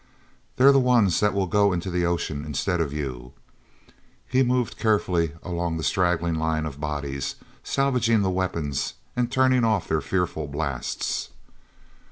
[0.55, 3.33] They're the ones that will go into the ocean instead of you."
[4.27, 9.87] He moved carefully along the straggling line of bodies, salvaging the weapons and turning off
[9.87, 11.29] their fearful blasts.